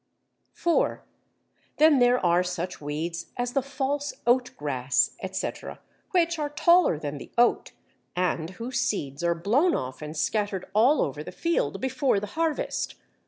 (4) 0.53 1.03
Then 1.77 1.99
there 1.99 2.17
are 2.25 2.41
such 2.41 2.81
weeds 2.81 3.27
as 3.37 3.53
the 3.53 3.61
False 3.61 4.13
Oat 4.25 4.49
grass, 4.57 5.15
etc., 5.21 5.79
which 6.09 6.39
are 6.39 6.49
taller 6.49 6.97
than 6.97 7.19
the 7.19 7.31
Oat, 7.37 7.73
and 8.15 8.49
whose 8.49 8.79
seeds 8.79 9.23
are 9.23 9.35
blown 9.35 9.75
off 9.75 10.01
and 10.01 10.17
scattered 10.17 10.65
all 10.73 11.03
over 11.03 11.23
the 11.23 11.31
field 11.31 11.79
before 11.79 12.19
the 12.19 12.25
harvest. 12.33 12.95